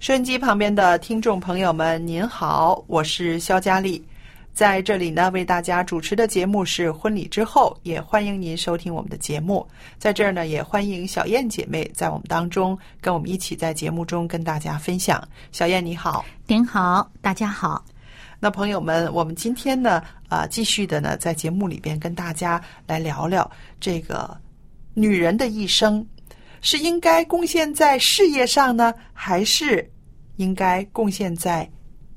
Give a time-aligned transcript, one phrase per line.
[0.00, 4.02] 收音机旁边的听众朋友们，您好，我是肖佳丽，
[4.54, 9.68] 在这里呢为大家主持的节目是《婚礼之后》，也欢迎您收听我们的节目。
[9.98, 15.22] 在这儿呢，也欢迎小燕姐妹在我们当中跟我们一起在节目中跟大家分享。
[15.52, 17.84] 小燕你好，您好，大家好。
[18.38, 24.34] 那朋友们，我们今天呢，啊、继续的呢，在节目里边跟大家来聊聊这个
[24.94, 26.02] 女人的一生，
[26.60, 29.88] 是应该贡献在事业上呢，还是
[30.36, 31.68] 应该贡献在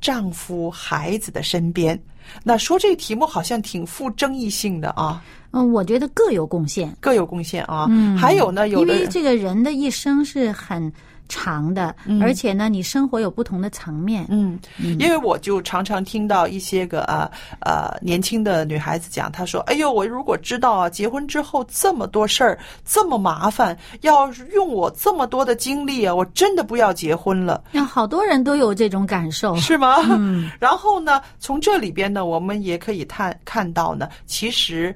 [0.01, 1.99] 丈夫、孩子的身边？
[2.43, 5.21] 那说这个题目好像挺富争议性的啊，
[5.51, 6.95] 嗯，我觉得各有贡献。
[7.01, 7.85] 各有贡献啊。
[7.89, 10.91] 嗯，还有呢，有因的人为这个人的一生是很
[11.29, 14.25] 长的，而且呢，你生活有不同的层面。
[14.29, 14.59] 嗯，
[14.99, 17.29] 因为我就常常听到一些个啊
[17.61, 29.55] 呃年轻的女孩子讲，她说：“哎呦，我如果知道啊，结婚之后这么多事儿，这么麻烦，要用我这么多的精力啊，我真的不要结婚了，那好多人都有这种感受。
[29.55, 34.95] 是吗？”嗯 然后呢，从这里边呢，我们也可以看看到呢，其实，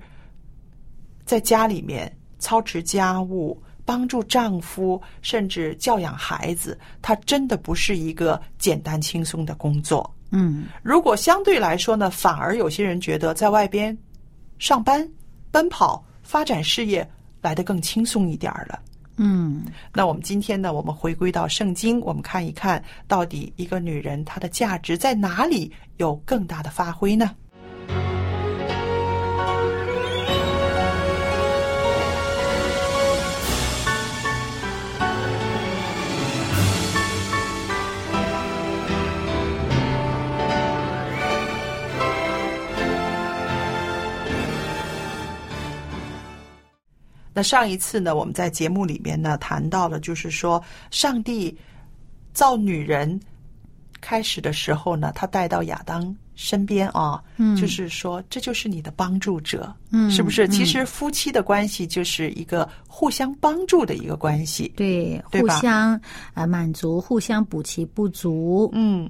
[1.25, 3.59] 在家里面操持家务。
[3.87, 10.13] 帮助丈夫，甚至教养孩子，它真的不是一个简单轻松的工作。
[10.31, 13.97] 嗯，如果相对来说呢，反而有些人觉得在外边
[14.59, 15.09] 上班、
[15.51, 17.09] 奔跑、发展事业
[17.41, 18.77] 来得更轻松一点儿了。
[19.15, 27.31] 嗯，那我们今天呢，我们回归到圣经，我们看一看到底一个女人她的价值在哪里有更大的发挥呢？
[47.37, 50.59] 那上一次呢，我们在节目里面呢谈到了，就是说
[50.89, 51.55] 上帝
[52.33, 53.21] 造女人
[54.01, 60.47] 开始的时候呢，他带到亚当身边啊，嗯就是说这就是你的帮助者，嗯是不是？
[60.47, 66.01] 嗯其实夫妻的关系就是一个互相帮助的一个关系，对，对吧互相
[66.33, 68.67] 呃满足，互相补齐不足。
[68.73, 69.07] 嗯，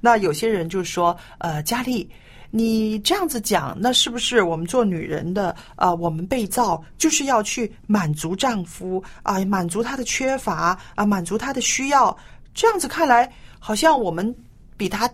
[0.00, 2.08] 那有些人就说，呃，佳丽，
[2.50, 12.16] 你这样子讲，那是不是我们做女人的，呃，我们被造就是要去满足丈夫啊、满足他的缺乏啊、满足他的需要？
[12.54, 14.34] 这样子看来，好像我们
[14.76, 15.06] 比他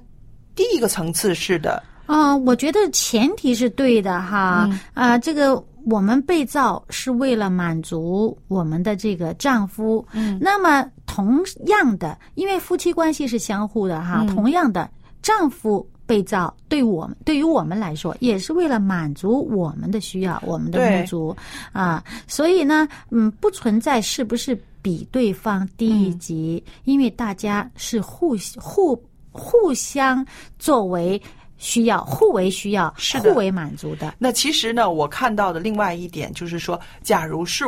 [0.54, 1.82] 低一个层次似的。
[2.06, 4.68] 啊、我觉得前提是对的哈。
[4.70, 10.06] 嗯啊、这个我们被造是为了满足我们的这个丈夫。
[10.12, 14.88] 嗯那么同样的，因为夫妻关系是相互的哈，嗯同样的，
[15.22, 21.36] 丈夫被造对我们对于我们来说，也是为了满足我们的需要，我们的对满足
[21.72, 22.02] 啊。
[22.26, 29.00] 所以呢，嗯，不存在是不是比对方低嗯一级，因为大家是互互
[29.30, 30.26] 互相
[30.58, 31.20] 作为。
[31.58, 34.14] 需要互为需要，是互为满足的。
[34.18, 37.64] 那其实呢，我看到的另外一点就是说，假如是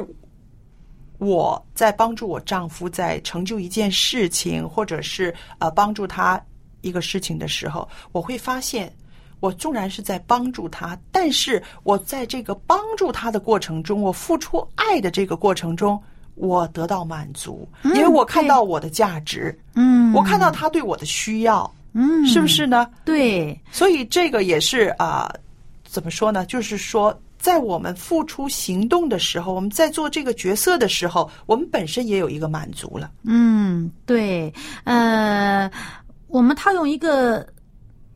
[1.19, 6.45] 我在帮助我丈夫在成就一件事情，或者是呃帮助他
[6.85, 8.93] 一个事情的时候，我会发现，
[9.41, 16.01] 我纵然是在帮助他，但是我在这个帮助他的过程中，我付出爱的这个过程中，
[16.35, 22.87] 我得到满足，嗯因为我看到我的价值，嗯，我看到他对我的需要，嗯，是不是呢？
[23.05, 23.59] 对？
[23.71, 25.33] 所以这个也是啊、
[25.89, 26.45] 怎么说呢？
[26.47, 33.11] 就是说，在我们付出行动的时候，我们在做这个角色的时候，我们本身也有一个满足了。
[33.23, 34.53] 嗯，对，
[34.85, 35.71] 呃，
[36.35, 37.47] 我们套用一个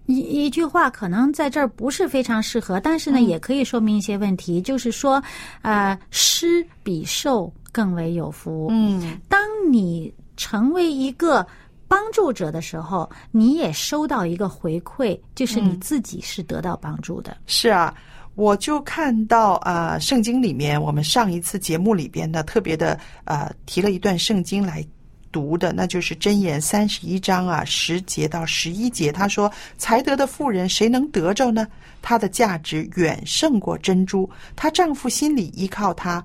[0.06, 5.22] 一一句话，可能在这儿不是非常适合，但是呢，嗯也可以说明一些问题，就是说，
[5.62, 8.66] 呃，施比受更为有福。
[8.72, 11.46] 嗯，当你成为一个
[11.86, 17.36] 帮助者的时候，你也收到一个回馈，就是你嗯自己是得到帮助的。
[17.46, 17.94] 是啊。
[18.34, 24.84] 我就看到啊、圣经里面，我们上一次节目里边呢，特别的呃提了一段圣经来
[25.30, 29.12] 读的，那就是箴言三十一章啊，十节到十一节。
[29.12, 31.66] 他说：“才德的妇人，谁能得着呢？
[32.00, 36.25] 她的价值远胜过珍珠，她丈夫心里依靠她，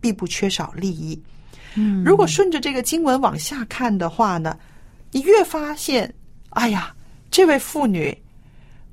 [0.00, 1.20] 必不缺少利益。”
[1.74, 4.56] 嗯，如果顺着这个经文往下看的话呢，
[5.12, 6.12] 你越发现，
[6.50, 6.94] 哎呀，
[7.30, 8.16] 这位妇女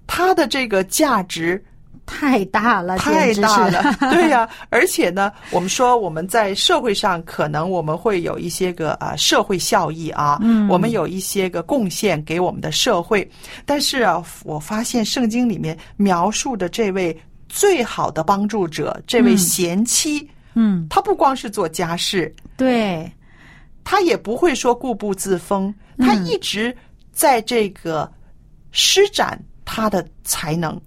[0.06, 1.64] 她的这个价值
[2.06, 10.68] 太大了，太大了， 对呀、而且呢，我们说我们在社会上可能我们会有一些个啊、社会效益啊，嗯。
[10.68, 13.28] 我们有一些个贡献给我们的社会，
[13.66, 17.18] 但是啊，我发现圣经里面描述的这位
[17.48, 19.38] 最好的帮助者，这位嗯。
[19.38, 23.12] 贤妻，嗯，她不光是做家事，对，
[23.84, 26.76] 他也不会说固步自封，他嗯一直
[27.12, 28.12] 在这个
[28.72, 30.80] 施展他的才能。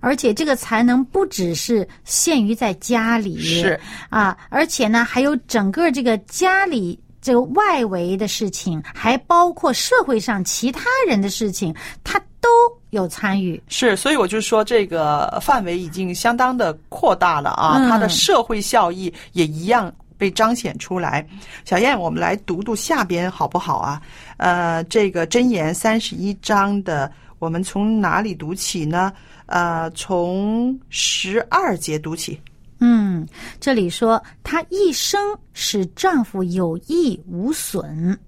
[0.00, 12.48] 而且这个才能不只是限于在家里，是啊，而且呢，还有整个这个家里这个外围的事情，还包括社会上其他人的事情，他都
[12.90, 13.62] 有参与。
[13.68, 21.26] 是，所以我就说这个范围已经相当的扩大了啊，嗯它的社会效益也一样被彰显出来。
[21.66, 24.00] 小燕，我们来读读下边好不好啊？
[24.38, 29.12] 呃，这个箴言三十一章的，我们从哪里读起呢？
[29.50, 32.40] 呃，从十二节读起。
[32.78, 33.26] 嗯，
[33.60, 35.20] 这里说她一生
[35.52, 38.18] 使丈夫有益无损。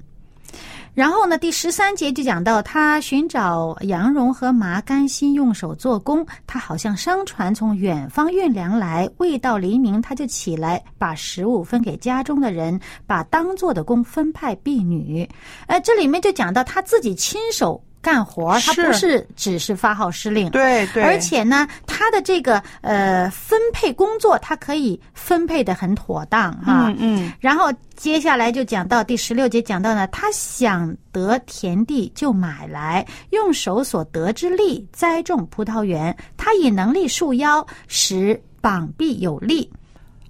[0.95, 6.27] 然后呢，第十三节就讲到她寻找羊绒和麻甘心，用手做工。
[6.47, 15.27] 她好像商船从远方运粮来，未到黎明，她就起来，把食物分给家中的人，把当做的工分派婢女。
[15.67, 20.51] 呃，这里面就讲到她自己亲手干活，他不是只是发号施令。
[20.51, 26.89] 对对，而且呢，他的这个呃分配工作，他可以分配的很妥当哈。
[26.89, 39.71] 嗯嗯，然后接下来就讲到第十六节，讲到呢，他想得田地就买来，用手所得之力栽种葡萄园，他以能力束腰，使膀臂有力。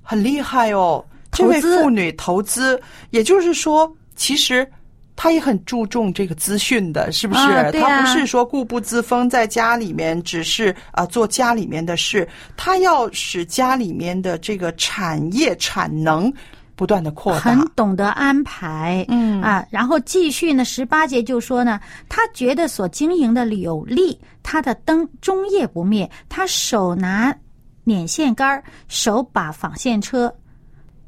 [0.03, 1.03] 很厉害哦。
[1.31, 2.79] 这位投资妇女投资，
[3.09, 4.71] 也就是说，其实
[5.23, 7.41] 她也很注重这个资讯的，是不是？
[7.43, 16.33] 啊啊她不是说固步自封，在家里面只是啊、呃做家里面的事，他要使家里面的这个产业产能
[16.75, 17.61] 不断的扩大很。
[17.77, 21.79] 懂得安排，嗯啊，然后继续呢，十八节就说呢，
[22.09, 27.33] 他觉得所经营的有利，他的灯终夜不灭，他手拿
[27.85, 30.35] 捻线杆儿，手把纺线车，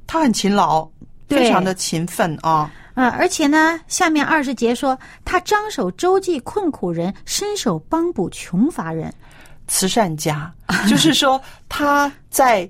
[0.06, 0.88] 他很勤劳，
[1.28, 2.70] 非常的勤奋啊。
[2.94, 9.12] 呃，而且呢，下面二十节说，他张手周济困苦人，伸手帮补穷乏人，
[9.66, 10.52] 慈善家，
[10.88, 12.68] 就是说他在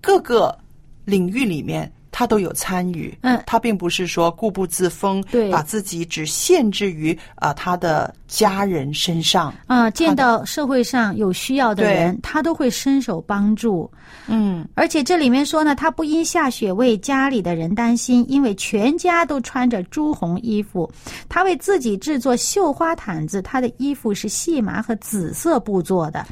[0.00, 0.56] 各个
[1.04, 1.90] 领域里面。
[2.18, 13.88] 他都有参与，嗯他并不是说固步自封，对把自己只限制于啊、他的家人身上，啊、见到社会上有需要的人，他都会伸手帮助。
[14.26, 20.90] 嗯，而且这里面说呢，他不因下雪为家里的人担心，因为全家都穿着朱红衣服。
[21.28, 26.26] 他为自己制作绣花毯子，他的衣服是细麻和紫色布做的，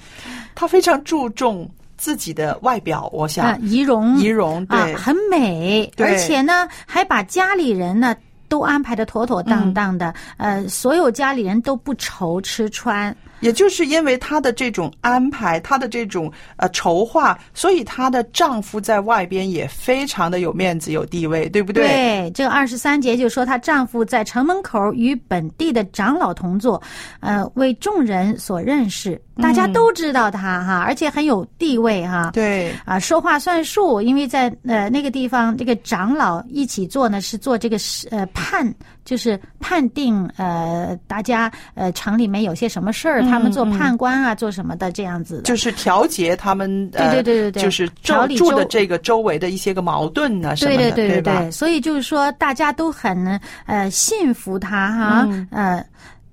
[0.53, 8.15] 他非常注重自己的外表，我想、啊，仪容仪容啊对，很美，而且呢，还把家里人呢
[8.49, 10.63] 都安排的妥妥当当的，嗯。
[10.63, 13.15] 呃，所有家里人都不愁吃穿。
[13.41, 21.87] 也就是因为她的这种安排，她的这种呃筹划，所以她的丈夫在外边也非常的有面子、有地位，对不对？
[21.87, 26.83] 对，这个二十三节就说她丈夫在城门口与本地的长老同坐，
[27.21, 32.31] 呃，为众人所认识，大家都知道他哈，而且很有地位哈。
[32.33, 38.75] 对啊，说话算数，因为在呃那个地方，这个长老一起做呢，是做这个是呃判，
[39.07, 45.43] 就是判定呃大家呃城里面有些什么事儿，他们做判官啊，做什么的这样子的。
[45.45, 51.23] 就是调节他们呃，对对对对对就是住住的这个周围的一些个矛盾呢、什么的，对对对？
[51.23, 55.87] 对，所以就是说大家都很呃信服他哈，嗯呃。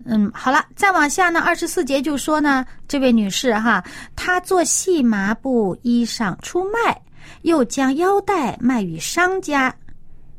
[0.05, 3.81] 嗯，好了，再往下呢，二十四节就说呢，这位女士哈，
[4.17, 7.01] 她做细麻布衣裳出卖，
[7.43, 9.73] 又将腰带卖与商家，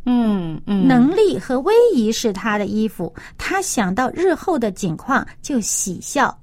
[0.04, 3.14] 嗯嗯，能力和威仪是他的衣服。
[3.38, 6.36] 他想到日后的景况，就喜笑。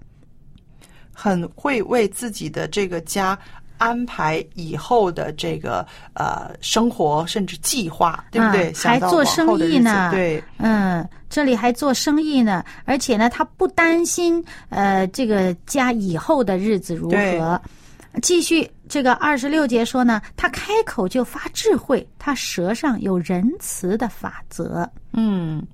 [1.14, 3.38] 很会为自己的这个家
[3.78, 8.74] 安排以后的这个呃生活，甚至计划，对不对？
[8.74, 17.62] 还做生意呢对，嗯，这里还做生意呢，而且呢，他不担心呃这个家以后的日子如何。
[18.22, 24.88] 继续这个二十六节说呢，他开口就发智慧，他舌上有仁慈的法则。
[25.14, 25.66] 嗯。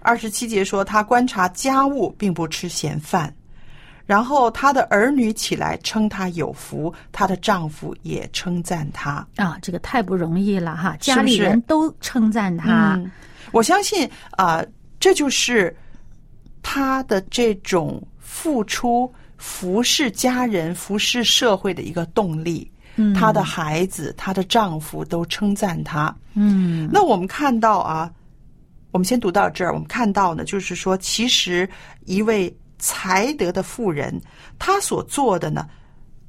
[0.00, 3.34] 二十七节说，他观察家务，并不吃闲饭。
[4.04, 9.26] 然后他的儿女起来称他有福，她的丈夫也称赞他。
[9.36, 10.94] 啊，这个太不容易了哈！
[11.00, 13.10] 家里人都称赞他，嗯，
[13.50, 14.62] 我相信啊、
[14.98, 15.74] 这就是
[16.60, 19.10] 他的这种付出、
[19.40, 22.70] 服侍家人、服侍社会的一个动力。
[22.96, 26.14] 嗯她的孩子、她的丈夫都称赞她。
[26.34, 28.10] 嗯那我们看到啊，
[28.90, 31.68] 我们先读到这儿，我们看到呢，就是说，其实
[32.04, 34.20] 一位才德的妇人，
[34.58, 35.66] 她所做的呢，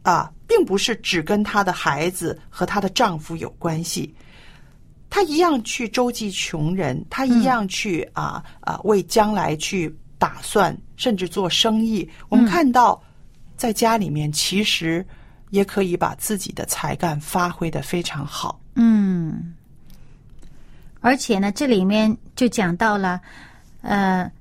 [0.03, 4.15] 啊，并不是只跟她的孩子和她的丈夫有关系。
[5.09, 12.07] 她一样去周济穷人，她一样去啊啊为将来去打算，甚至做生意。
[12.29, 13.01] 我们看到，
[13.57, 15.03] 在家里面其实
[15.49, 18.61] 也可以把自己的才干发挥的非常好。
[18.75, 19.55] 嗯，
[20.99, 23.19] 而且呢，这里面就讲到了，
[23.81, 24.31] 呃，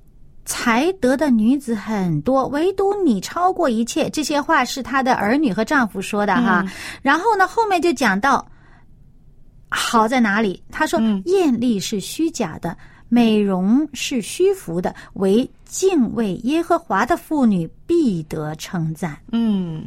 [0.44, 4.10] 才德的女子很多，唯独你超过一切。
[4.10, 6.62] 这些话是她的儿女和丈夫说的哈。
[7.00, 8.46] 然后呢，后面就讲到
[9.70, 10.62] 好在哪里？
[10.70, 12.76] 他说：“艳丽是虚假的，
[13.10, 19.18] 美容是虚浮的，唯敬畏耶和华的妇女必得称赞。
[19.32, 19.84] 嗯，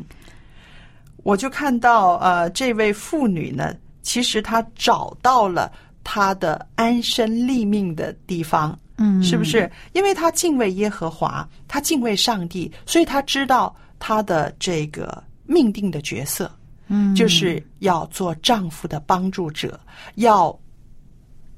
[1.24, 5.72] 我就看到呃，这位妇女呢，其实她找到了
[6.03, 9.72] 她的安身立命的地方，嗯，是不是？
[9.94, 16.51] 因为她敬畏耶和华，她敬畏上帝，所以她知道她的这个命定的角色，
[16.88, 19.80] 嗯，就是要做丈夫的帮助者，
[20.15, 20.53] 要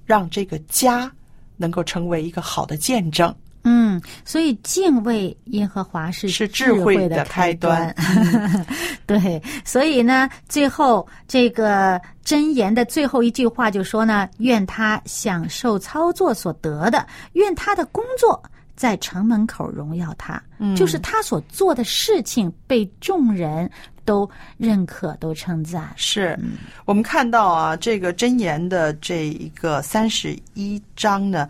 [0.05, 1.11] 让这个家
[1.57, 3.33] 能够成为一个好的见证。
[3.67, 8.65] 嗯，所以敬畏耶和华是是智智慧的开端端。
[9.07, 18.39] 对，所以呢，最后这个箴言的最后一句话就说呢：愿他享受操作所得的，愿他的工作
[18.75, 20.39] 在城门口荣耀他。
[20.59, 23.69] 嗯就是他所做的事情被众人
[24.05, 25.91] 都认可，都称赞。
[25.97, 26.39] 是
[26.85, 31.49] 我们看到啊，这个箴言的这一个三十一章呢，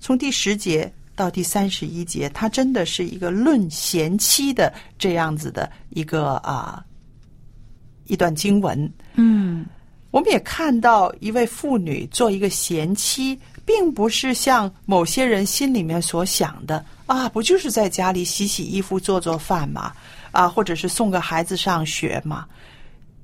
[0.00, 6.82] 从第十节到第三十一节，它真的是一个论贤妻的这样子的一个啊
[8.06, 8.92] 一段经文。
[9.14, 9.64] 嗯
[10.10, 19.92] 我们也看到一位妇女做一个贤妻，并不是像某些人心里面所想的啊，不就是在家里洗洗衣服、做做饭嘛，
[20.32, 22.46] 啊，或者是送个孩子上学嘛。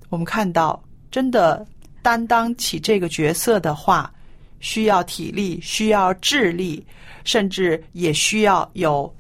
[0.08, 1.66] 我们看到，真的
[2.02, 4.12] 担当起这个角色的话，
[4.60, 6.84] 需要体力，需要智力，
[7.24, 9.12] 甚至也需要有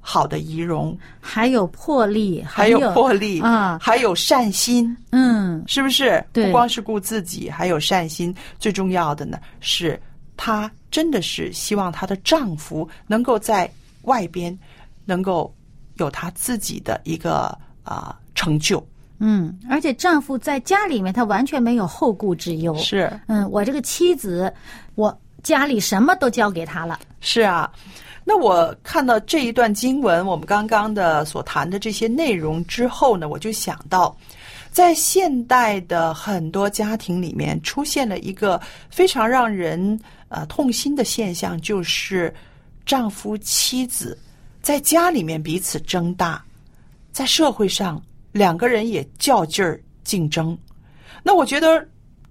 [0.00, 4.96] 好的仪容，还有魄力，还有魄力啊，还有善心。
[5.12, 6.22] 嗯是不是？
[6.32, 8.34] 不光是顾自己，还有善心。
[8.58, 9.98] 最重要的呢，是
[10.36, 13.70] 她真的是希望她的丈夫能够在
[14.02, 14.56] 外边
[15.04, 15.54] 能够
[15.96, 18.84] 有他自己的一个啊、成就。
[19.18, 22.74] 嗯，而且丈夫在家里面，他完全没有后顾之忧。
[22.76, 24.52] 是嗯，我这个妻子，
[24.96, 26.98] 我家里什么都交给他了。
[27.20, 27.72] 是啊。
[28.26, 34.16] 那我看到这一段经文，我们刚刚的所谈的这些内容之后呢，我就想到，
[34.70, 38.58] 在现代的很多家庭里面，出现了一个
[38.88, 42.34] 非常让人呃痛心的现象，就是
[42.86, 44.18] 丈夫妻子
[44.64, 46.42] 在家里面彼此争大，
[47.12, 48.02] 在社会上
[48.32, 50.56] 两个人也较劲儿竞争。
[51.22, 51.86] 那我觉得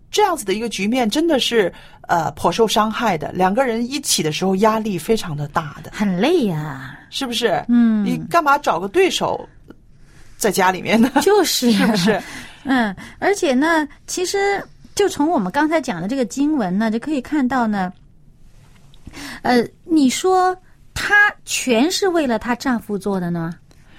[0.09, 1.71] 这样子的一个局面真的是
[2.07, 3.31] 呃颇受伤害的。
[3.33, 7.63] 两个人一起的时候压力非常的大的，很累呀、是不是？
[7.67, 9.47] 嗯你干嘛找个对手
[10.35, 11.11] 在家里面呢？
[11.21, 12.19] 就是是不是？
[12.65, 14.59] 嗯，而且呢，其实
[14.95, 17.93] 就从我们刚才讲的这个经文呢，就可以看到呢，
[19.43, 20.57] 呃，你说
[21.05, 23.53] 她全是为了她丈夫做的呢？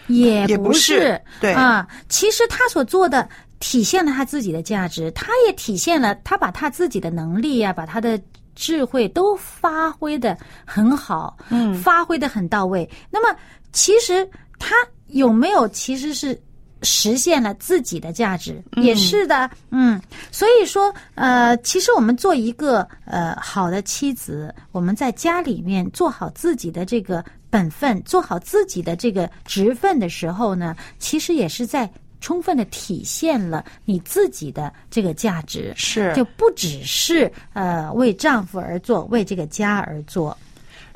[0.06, 3.28] 也也不是对啊，其实她所做的
[3.60, 8.18] 体现了她自己的价值，她也体现了她把她自己的能力呀、把她的
[8.54, 10.34] 智慧都发挥的
[10.64, 12.88] 很好，嗯发挥的很到位。
[13.10, 13.38] 那么，
[13.70, 14.26] 其实
[14.58, 14.74] 她
[15.08, 16.40] 有没有其实是
[16.84, 18.62] 实现了自己的价值？
[18.76, 20.00] 也是的，嗯。
[20.30, 35.72] 所以说，呃，其实我们做一个呃好的妻子，我们在家里面做好自己的这个本分，做好自己的这个职分的时候呢，其实也是在充分的体现了你自己的这个价值。
[35.76, 40.36] 是就不只是呃为丈夫而做，为这个家而做。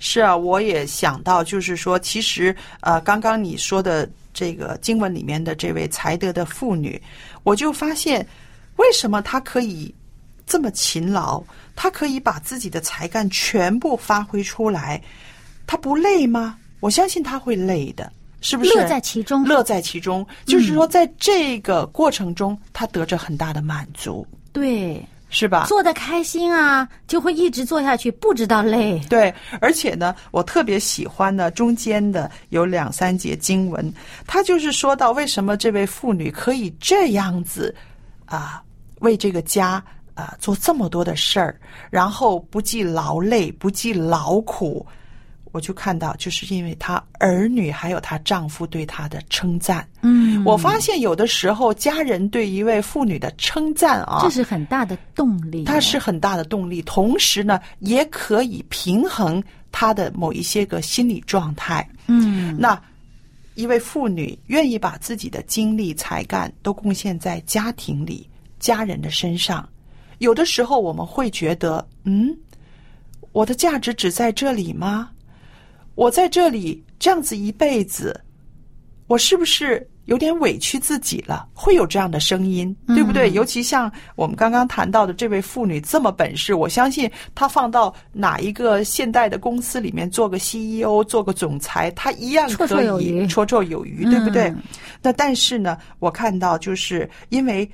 [0.00, 7.02] 是啊，我也想到，就是说，其实呃，刚刚你说的这个经文里面的这位才德的妇女，
[7.42, 8.24] 我就发现，
[8.76, 9.92] 为什么她可以
[10.46, 11.42] 这么勤劳，
[11.74, 15.02] 她可以把自己的才干全部发挥出来，
[15.66, 16.56] 她不累吗？
[16.78, 18.72] 我相信她会累的，是不是？
[18.74, 25.66] 乐在其中乐在其中，就是说，在这个过程中，她得着很大的满足，对，是吧？
[25.66, 28.98] 做的开心啊，就会一直做下去，不知道累。
[29.10, 33.92] 对，而且呢，我特别喜欢呢中间的有两三节经文，
[34.26, 37.74] 它就是说到为什么这位妇女可以这样子
[38.24, 38.62] 啊、
[39.00, 39.82] 为这个家
[40.14, 44.84] 啊、做这么多的事儿，然后不计劳累，不计劳苦。
[45.52, 49.86] 我就看到，就是因为她儿女还有她丈夫对她的称赞。
[50.02, 55.64] 嗯，我发现有的时候家人对一位妇女的称赞啊，这是很大的动力。
[55.64, 61.88] 它是很大的动力，同时呢，也可以平衡她的某一些个心理状态。
[62.06, 62.80] 嗯，那
[63.54, 68.28] 一位妇女愿意把自己的精力、才干都贡献在家庭里、
[68.60, 69.68] 家人的身上，
[70.18, 72.36] 有的时候我们会觉得，嗯，
[73.32, 75.10] 我的价值只在这里吗？
[75.98, 78.18] 我在这里这样子一辈子，
[79.08, 81.48] 我是不是有点委屈自己了？
[81.52, 83.28] 会有这样的声音，对不对？
[83.32, 94.44] 尤其像我们刚刚谈到的这位妇女这么本事，我相信她放到哪一个现代的公司里面做个 CEO、做个总裁，她一样可以绰绰有余绰绰有余，对不对？
[94.50, 94.62] 嗯
[95.02, 97.68] 那但是呢，我看到就是因为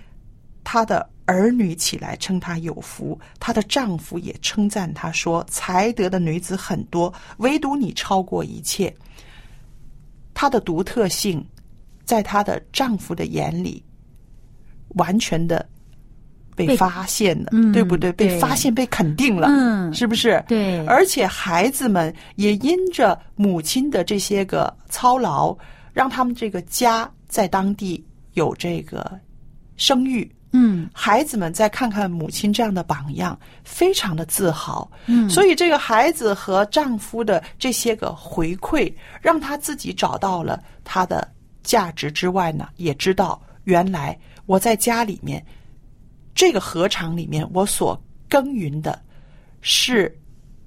[0.65, 8.95] 她的儿女起来称她有福，她的丈夫也称赞她说：“才德的女子很多，唯独你超过一切。”
[10.35, 11.45] 她的独特性，
[12.05, 13.83] 在她的丈夫的眼里，
[14.97, 15.67] 完全的
[16.55, 18.13] 被被发现了，嗯对不对？
[18.13, 20.45] 被发现、被肯定了，嗯是不是？
[20.47, 25.57] 对而且孩子们也因着母亲的这些个操劳，
[25.93, 29.19] 让他们这个家在当地有这个
[29.77, 30.31] 声誉。
[30.57, 34.89] 嗯孩子们再看看母亲这样的榜样，非常的自豪。
[35.07, 41.29] 嗯所以这个孩子和丈夫的这些个回馈，让她自己找到了她的
[41.65, 45.45] 价值之外呢，也知道原来我在家里面
[46.37, 48.97] 这个禾场里面，我所耕耘的
[49.61, 50.17] 是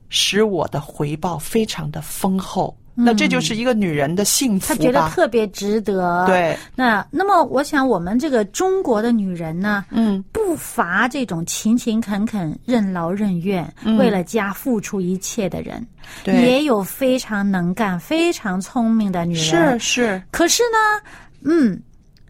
[0.09, 2.77] 使我的回报非常的丰厚。
[2.99, 5.07] 那这就是一个女人的幸福她觉得？
[5.09, 6.25] 特别值得。。
[6.25, 15.85] 对，那那么，我想我们这个中国的女人呢，嗯，不乏这种勤勤恳恳、任劳任怨，嗯为了家付出一切的人，
[16.23, 19.79] 对也有非常能干、非常聪明的女人。
[19.79, 21.11] 是是，可是呢，
[21.43, 21.79] 嗯，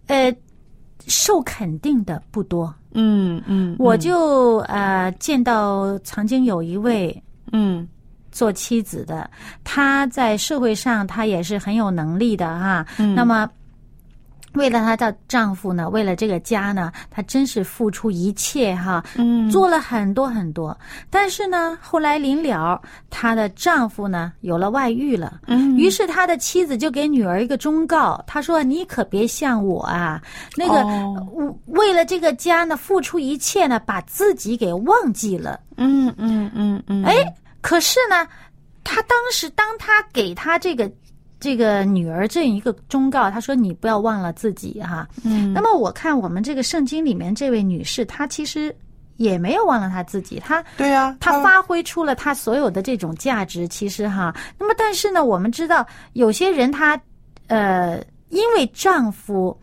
[0.08, 0.36] 呃，
[1.08, 2.74] 受肯定的不多。
[2.94, 7.16] 嗯嗯，我就呃见到曾经有一位
[7.52, 7.88] 嗯
[8.38, 9.30] 做妻子的，
[9.64, 12.86] 她在社会上她也是很有能力的哈。
[13.00, 13.50] 嗯那么。
[14.54, 20.76] 为了她的丈夫呢，为了这个家呢，她真是付出一切哈，嗯做了很多很多。
[21.12, 30.20] 但是呢，后来临了，她的丈夫呢有了外遇了，嗯于是他的妻子就给女儿一个忠告，她说：“你可别像我啊，
[30.56, 35.60] 那个、哦为了这个家呢付出一切呢，把自己给忘记了。
[35.76, 37.14] 嗯嗯嗯嗯，哎，
[37.68, 38.26] 可是呢，
[38.82, 40.90] 他当时当他给他这个
[41.38, 45.06] 这个女儿这样一个忠告，他说：“你不要忘了自己哈。
[45.26, 48.74] 嗯那么我看我们这个圣经里面这位女士，她其实
[49.18, 53.68] 也没有忘了她自己，她对呀、她发挥出了她所有的这种价值。
[53.68, 56.98] 其实哈，那么但是呢，我们知道有些人她
[57.48, 59.60] 呃，因为丈夫。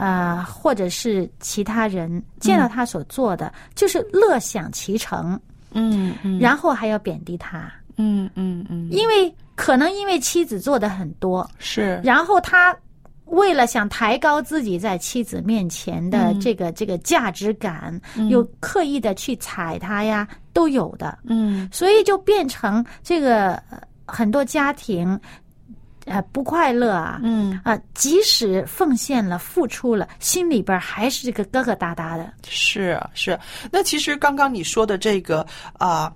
[0.00, 5.36] 呃，或者是其他人见到她所做的，就是乐享其成，
[5.78, 6.38] 嗯嗯。
[6.38, 12.00] 然后还要贬低他，嗯嗯嗯，因为可能因为妻子做的很多，是。
[12.04, 12.76] 然后他
[13.26, 16.40] 为了想抬高自己在妻子面前的嗯。
[16.40, 21.68] 这个、这个价值感，又刻意的去踩他呀，都有的，嗯。
[21.72, 25.18] 所以就变成这个呃很多家庭，
[26.08, 32.32] 呃，不快乐啊，嗯，啊，即使奉献了、付出了，心里边还是这个疙疙瘩瘩的。
[32.48, 33.38] 是是。
[33.70, 36.12] 那其实刚刚你说的这个啊、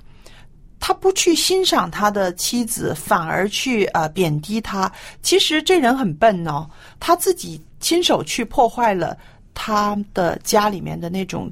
[0.81, 4.91] 他不去欣赏他的妻子，反而去呃贬低他。
[5.23, 9.17] 其实这人很笨哦，他自己亲手去破坏了
[9.55, 11.51] 他的家里面的那种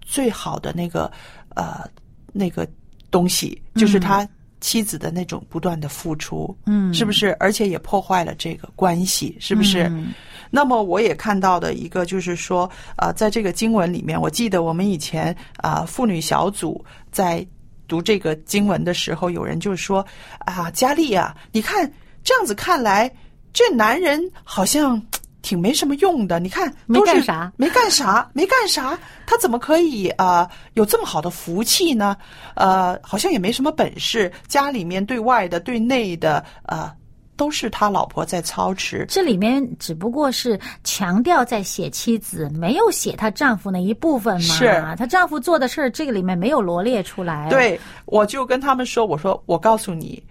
[0.00, 1.10] 最好的那个
[1.54, 1.88] 呃
[2.32, 2.66] 那个
[3.10, 4.26] 东西，就是他
[4.62, 7.36] 妻子的那种不断的付出，嗯是不是？
[7.38, 9.82] 而且也破坏了这个关系，是不是？
[9.88, 10.14] 嗯
[10.54, 17.46] 那么我也看到的一个就是说，啊、在这个经文里面，我记得我们以前啊、妇女小组在
[17.88, 20.06] 读这个经文的时候，有人就说
[20.40, 21.90] 啊，佳丽啊，你看
[22.22, 23.10] 这样子看来，
[23.54, 26.40] 这男人好像嘖挺没什么用的。
[26.40, 32.16] 你看，没干啥没干啥，没干啥，他怎么可以啊、有这么好的福气呢？
[32.54, 36.90] 呃，好像也没什么本事，家里面对外的、对内的，呃，
[37.36, 39.04] 都是他老婆在操持。
[39.08, 44.54] 这里面只不过是强调在写妻子，没有写她丈夫那一部分嘛。
[44.54, 50.22] 是她丈夫做的事儿，这个里面没有罗列出来。，对，我就跟他们说，我说我告诉你，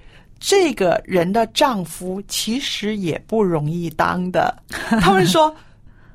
[0.42, 4.54] 这个人的丈夫其实也不容易当的。
[5.00, 5.56] 他们说，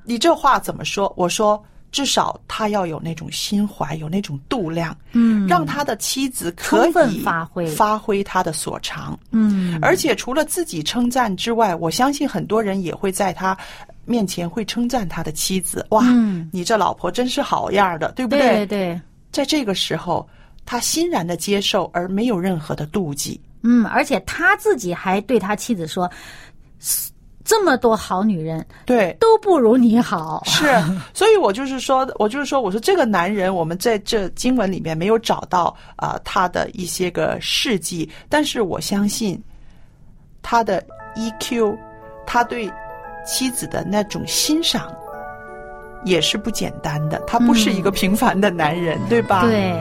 [0.05, 1.11] 你这话怎么说？
[1.17, 1.65] 我说。
[1.93, 9.19] 至少他要有那种心怀，有那种度量，嗯让他的妻子可以发挥发挥他的所长。
[9.31, 13.57] 嗯，而且除了自己称赞之外，我相信很多人也会在他
[14.05, 15.87] 面前会称赞他的妻子。
[15.89, 19.01] 哇，嗯你这老婆真是好样的，对不对对对，
[19.33, 20.29] 在这个时候，
[20.67, 23.41] 他欣然的接受，而没有任何的妒忌。
[23.63, 26.11] 嗯，而且他自己还对他妻子说
[27.45, 30.43] ：“这么多好女人对，都不如你好。
[30.45, 30.67] 是，
[31.15, 39.41] 所以我就是说，我就是说，我说这个男人，我们在这经文里面没有找到啊、他的一些个事迹，但是我相信
[40.43, 41.77] 他的 EQ，
[42.27, 42.71] 他对
[43.25, 44.93] 妻子的那种欣赏。
[46.05, 49.41] 也是不简单的，他不是一个平凡的男人，对吧？
[49.45, 49.75] 对，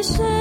[0.00, 0.37] 是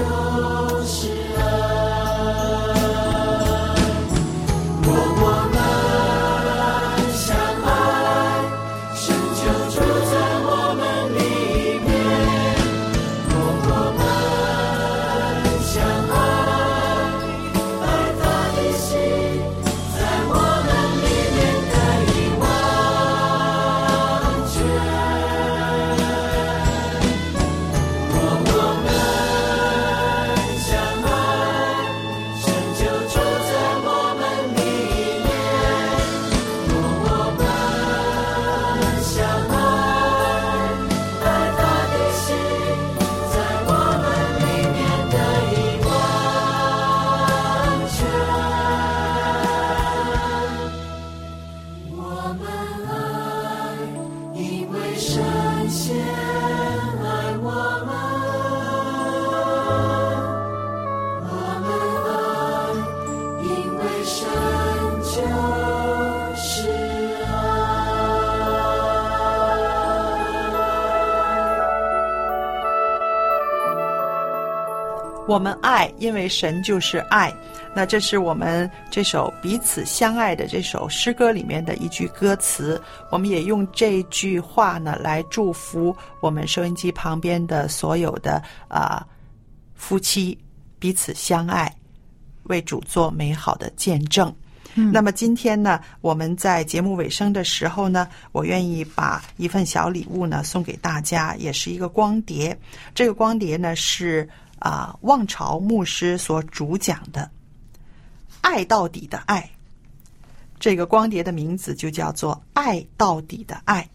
[0.00, 0.29] joy.
[55.70, 56.02] 先爱
[57.38, 57.48] 我
[57.86, 57.94] 们
[61.28, 61.70] 我们
[62.10, 62.12] 爱
[63.44, 64.18] 因为神
[65.04, 65.14] 就
[66.34, 66.68] 是
[67.20, 67.30] 爱
[75.28, 77.32] 我们爱因为神就是爱。
[77.74, 82.80] 那这是我们这首彼此相爱的这首诗歌里面的一句歌词。
[83.10, 89.06] 我们也用这句话呢来祝福我们收音机旁边的所有的啊、
[89.74, 90.36] 夫妻
[90.78, 91.72] 彼此相爱，
[92.44, 94.34] 为主做美好的见证。
[94.74, 102.56] 那么今天呢，我们在节目尾声的时候呢，我愿意把一份小礼物呢送给大家，也是一个光碟。
[102.94, 104.28] 这个光碟呢是
[104.60, 107.28] 啊、望潮牧师所主讲的
[108.40, 109.48] “爱到底的爱”。
[110.58, 113.88] 这个光碟的名字就叫做“爱到底的爱”。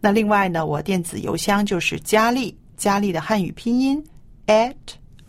[0.00, 4.02] 那另外呢，我电子邮箱就是佳丽，佳丽的汉语拼音
[4.46, 4.74] at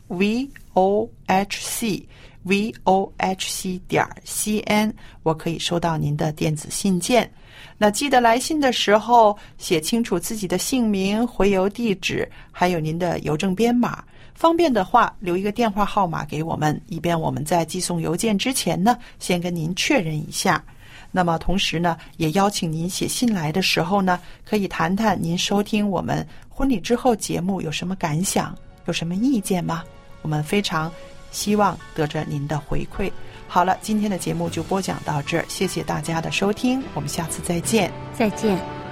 [0.07, 2.07] v o h c
[2.43, 7.29] v o h c 点 c n，我可以收到您的电子信件。
[7.77, 14.01] 那记得来信的时候写清楚自己的姓名、回邮地址，还有您的邮政编码。
[14.37, 20.63] 方便的话，留一个电话号码给我们，以便我们在寄送邮件之前呢，先跟您确认一下。
[21.11, 29.83] 那么同时呢，也邀请您写信来的时候呢，可以谈谈您收听我们婚礼之后节目有什么感想，有什么意见吗？
[30.21, 30.91] 我们非常
[31.31, 33.11] 希望得着您的回馈。
[33.47, 37.91] 好了，今天的节目就播讲到这儿，谢谢大家的收听，我们下次再见。
[38.13, 38.86] 再见。